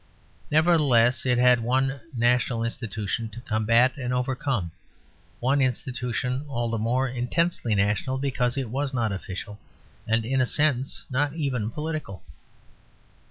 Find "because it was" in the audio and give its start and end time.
8.17-8.95